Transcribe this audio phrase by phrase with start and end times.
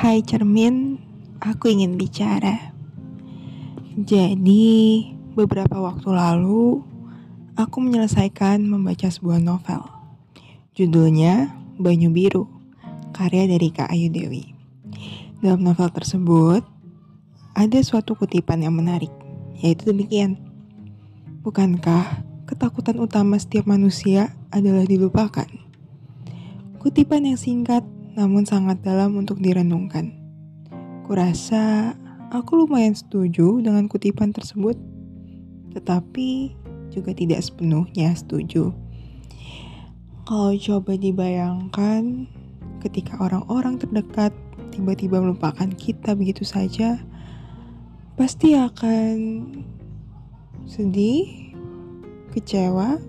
[0.00, 0.96] Hai cermin,
[1.44, 2.72] aku ingin bicara.
[4.00, 5.04] Jadi,
[5.36, 6.80] beberapa waktu lalu,
[7.52, 9.84] aku menyelesaikan membaca sebuah novel.
[10.72, 12.48] Judulnya Banyu Biru,
[13.12, 14.56] karya dari Kak Ayu Dewi.
[15.44, 16.64] Dalam novel tersebut,
[17.52, 19.12] ada suatu kutipan yang menarik,
[19.60, 20.40] yaitu demikian.
[21.44, 25.52] Bukankah ketakutan utama setiap manusia adalah dilupakan?
[26.80, 27.84] Kutipan yang singkat
[28.20, 30.12] namun sangat dalam untuk direnungkan.
[31.08, 31.96] Kurasa
[32.28, 34.76] aku lumayan setuju dengan kutipan tersebut,
[35.72, 36.52] tetapi
[36.92, 38.76] juga tidak sepenuhnya setuju.
[40.28, 42.28] Kalau coba dibayangkan,
[42.84, 44.36] ketika orang-orang terdekat
[44.68, 47.00] tiba-tiba melupakan kita begitu saja,
[48.20, 49.48] pasti akan
[50.68, 51.56] sedih,
[52.36, 53.00] kecewa,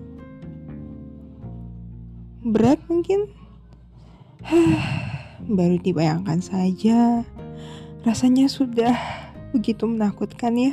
[2.48, 3.28] berat mungkin.
[5.52, 7.28] Baru dibayangkan saja,
[8.08, 8.96] rasanya sudah
[9.52, 10.72] begitu menakutkan ya.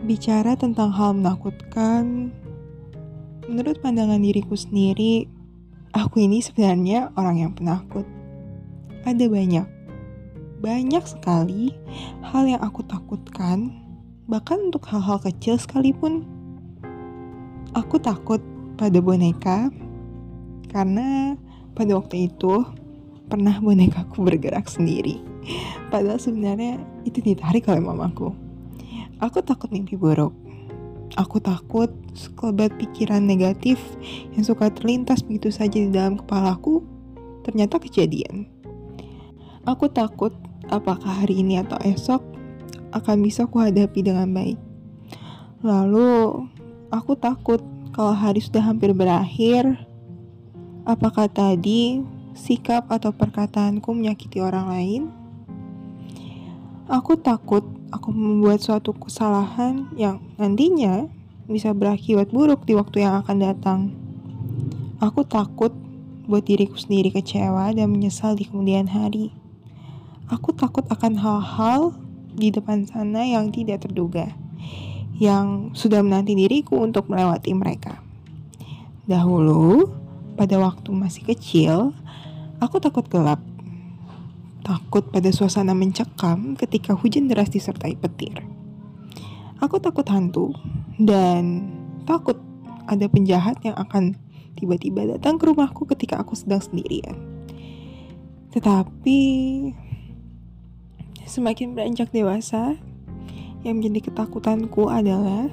[0.00, 2.32] Bicara tentang hal menakutkan,
[3.52, 5.28] menurut pandangan diriku sendiri,
[5.92, 8.08] aku ini sebenarnya orang yang penakut.
[9.04, 9.68] Ada banyak,
[10.64, 11.76] banyak sekali
[12.24, 13.76] hal yang aku takutkan,
[14.24, 16.24] bahkan untuk hal-hal kecil sekalipun.
[17.76, 18.40] Aku takut
[18.80, 19.68] pada boneka,
[20.72, 21.36] karena
[21.76, 22.64] pada waktu itu
[23.28, 25.20] pernah bonekaku bergerak sendiri.
[25.92, 28.32] Padahal sebenarnya itu ditarik oleh mamaku.
[29.20, 30.32] Aku takut mimpi buruk.
[31.14, 33.78] Aku takut sekelebat pikiran negatif
[34.34, 36.82] yang suka terlintas begitu saja di dalam kepalaku
[37.46, 38.50] ternyata kejadian.
[39.62, 40.34] Aku takut
[40.66, 42.22] apakah hari ini atau esok
[42.90, 44.58] akan bisa kuhadapi dengan baik.
[45.62, 46.46] Lalu,
[46.90, 47.62] aku takut
[47.94, 49.85] kalau hari sudah hampir berakhir,
[50.86, 51.98] Apakah tadi
[52.38, 55.02] sikap atau perkataanku menyakiti orang lain?
[56.86, 61.10] Aku takut aku membuat suatu kesalahan yang nantinya
[61.50, 63.80] bisa berakibat buruk di waktu yang akan datang.
[65.02, 65.74] Aku takut
[66.30, 69.34] buat diriku sendiri kecewa dan menyesal di kemudian hari.
[70.30, 71.98] Aku takut akan hal-hal
[72.30, 74.30] di depan sana yang tidak terduga,
[75.18, 77.98] yang sudah menanti diriku untuk melewati mereka.
[79.10, 80.05] Dahulu,
[80.36, 81.96] pada waktu masih kecil,
[82.60, 83.40] aku takut gelap.
[84.60, 88.44] Takut pada suasana mencekam ketika hujan deras disertai petir.
[89.64, 90.52] Aku takut hantu
[91.00, 91.72] dan
[92.04, 92.36] takut
[92.84, 94.14] ada penjahat yang akan
[94.54, 97.16] tiba-tiba datang ke rumahku ketika aku sedang sendirian.
[98.52, 99.20] Tetapi
[101.24, 102.76] semakin beranjak dewasa,
[103.66, 105.50] yang menjadi ketakutanku adalah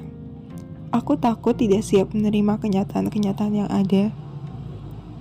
[0.93, 4.13] aku takut tidak siap menerima kenyataan-kenyataan yang ada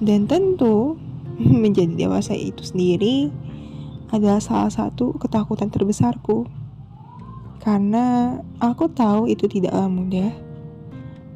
[0.02, 0.98] dan tentu
[1.62, 3.30] menjadi dewasa itu sendiri
[4.12, 6.44] adalah salah satu ketakutan terbesarku.
[7.62, 10.34] Karena aku tahu itu tidaklah mudah.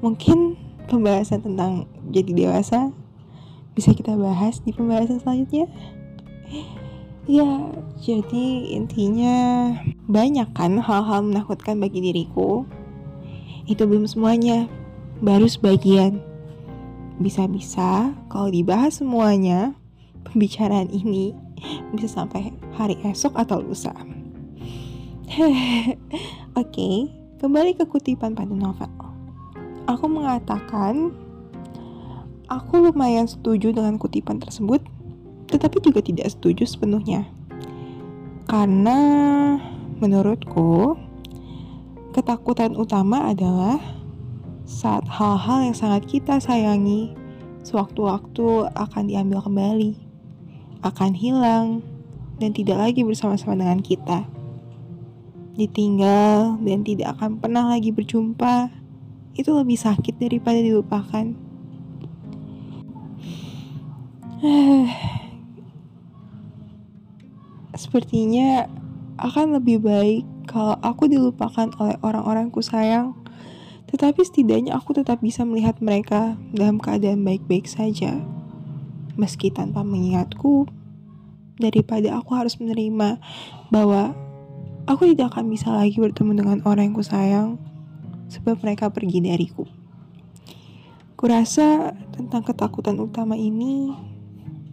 [0.02, 0.58] Mungkin
[0.90, 2.90] pembahasan tentang jadi dewasa
[3.72, 5.70] bisa kita bahas di pembahasan selanjutnya.
[7.26, 7.42] Ya,
[7.98, 9.34] jadi intinya
[10.06, 12.62] banyak kan hal-hal menakutkan bagi diriku.
[13.66, 14.70] Itu belum semuanya,
[15.18, 16.22] baru sebagian.
[17.16, 19.72] Bisa-bisa kalau dibahas semuanya,
[20.28, 21.32] pembicaraan ini
[21.96, 23.96] bisa sampai hari esok atau lusa.
[25.36, 25.96] Oke,
[26.54, 26.96] okay,
[27.40, 28.92] kembali ke kutipan pada novel.
[29.88, 31.14] Aku mengatakan,
[32.52, 34.84] aku lumayan setuju dengan kutipan tersebut,
[35.48, 37.26] tetapi juga tidak setuju sepenuhnya.
[38.46, 38.98] Karena
[39.98, 40.94] menurutku,
[42.12, 43.95] ketakutan utama adalah
[44.66, 47.14] saat hal-hal yang sangat kita sayangi
[47.62, 49.94] sewaktu-waktu akan diambil kembali,
[50.82, 51.86] akan hilang,
[52.42, 54.26] dan tidak lagi bersama-sama dengan kita.
[55.54, 58.74] Ditinggal dan tidak akan pernah lagi berjumpa,
[59.38, 61.30] itu lebih sakit daripada dilupakan.
[67.86, 68.66] Sepertinya
[69.16, 73.14] akan lebih baik kalau aku dilupakan oleh orang-orangku sayang
[73.96, 78.20] tetapi setidaknya aku tetap bisa melihat mereka dalam keadaan baik-baik saja.
[79.16, 80.68] Meski tanpa mengingatku,
[81.56, 83.16] daripada aku harus menerima
[83.72, 84.12] bahwa
[84.84, 87.48] aku tidak akan bisa lagi bertemu dengan orang yang kusayang
[88.28, 89.64] sebab mereka pergi dariku.
[91.16, 93.96] Kurasa tentang ketakutan utama ini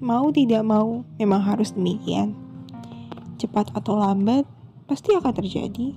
[0.04, 2.36] mau tidak mau memang harus demikian.
[3.40, 4.44] Cepat atau lambat
[4.84, 5.96] pasti akan terjadi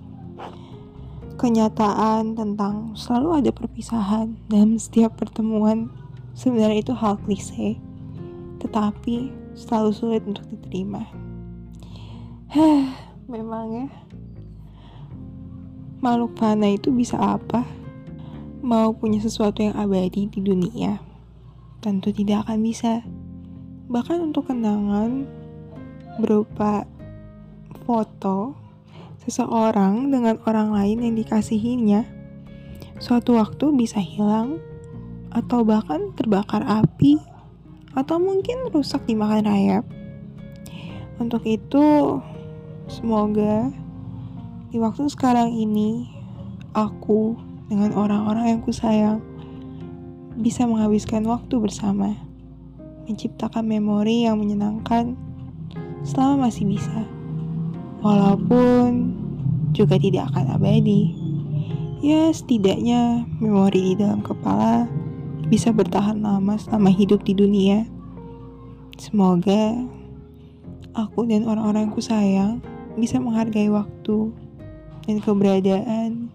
[1.36, 5.92] kenyataan tentang selalu ada perpisahan dalam setiap pertemuan
[6.32, 7.76] sebenarnya itu hal klise
[8.60, 11.06] tetapi selalu sulit untuk diterima.
[12.52, 12.88] Hah,
[13.28, 13.86] memang ya.
[16.00, 17.64] Makhluk fana itu bisa apa?
[18.60, 21.00] Mau punya sesuatu yang abadi di dunia?
[21.80, 23.04] Tentu tidak akan bisa.
[23.86, 25.24] Bahkan untuk kenangan
[26.18, 26.84] berupa
[27.86, 28.65] foto
[29.26, 32.06] seseorang dengan orang lain yang dikasihinya,
[33.02, 34.62] suatu waktu bisa hilang
[35.34, 37.18] atau bahkan terbakar api
[37.98, 39.84] atau mungkin rusak dimakan rayap.
[41.18, 42.16] Untuk itu,
[42.86, 43.74] semoga
[44.70, 46.06] di waktu sekarang ini
[46.76, 47.34] aku
[47.66, 49.18] dengan orang-orang yang kusayang
[50.38, 52.14] bisa menghabiskan waktu bersama,
[53.10, 55.18] menciptakan memori yang menyenangkan
[56.06, 57.15] selama masih bisa.
[58.06, 59.18] Walaupun
[59.74, 61.10] juga tidak akan abadi.
[61.98, 64.86] Ya, setidaknya memori di dalam kepala
[65.50, 67.82] bisa bertahan lama selama hidup di dunia.
[68.94, 69.74] Semoga
[70.94, 72.52] aku dan orang-orang yang sayang
[72.94, 74.30] bisa menghargai waktu
[75.02, 76.30] dan keberadaan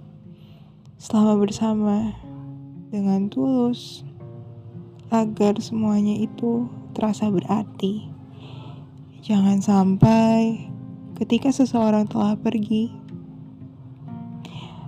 [1.00, 2.20] selama bersama
[2.92, 4.04] dengan tulus
[5.08, 8.12] agar semuanya itu terasa berarti.
[9.24, 10.71] Jangan sampai
[11.22, 12.90] ketika seseorang telah pergi,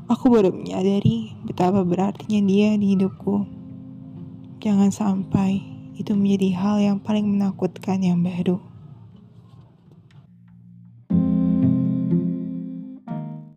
[0.09, 3.45] aku baru menyadari betapa berartinya dia di hidupku.
[4.57, 5.62] Jangan sampai
[5.94, 8.72] itu menjadi hal yang paling menakutkan yang baru.